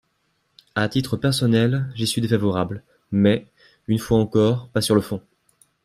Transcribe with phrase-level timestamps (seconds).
[0.73, 3.45] À titre personnel, j’y suis défavorable mais,
[3.87, 5.21] une fois encore, pas sur le fond.